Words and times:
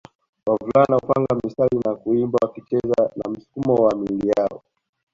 Wavulana 0.45 0.95
hupanga 0.95 1.35
msitari 1.35 1.79
na 1.85 1.95
kuimba 1.95 2.39
wakicheza 2.41 3.11
na 3.15 3.31
msukumo 3.31 3.73
wa 3.75 3.95
miili 3.95 4.29
yao 4.37 4.63